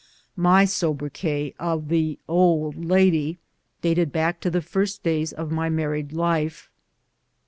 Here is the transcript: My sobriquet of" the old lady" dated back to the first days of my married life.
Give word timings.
My 0.35 0.65
sobriquet 0.65 1.53
of" 1.59 1.87
the 1.89 2.17
old 2.27 2.75
lady" 2.83 3.37
dated 3.83 4.11
back 4.11 4.39
to 4.41 4.49
the 4.49 4.59
first 4.59 5.03
days 5.03 5.31
of 5.31 5.51
my 5.51 5.69
married 5.69 6.11
life. 6.11 6.71